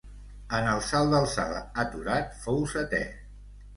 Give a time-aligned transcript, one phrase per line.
[0.59, 3.03] En el salt d'alçada aturat fou setè.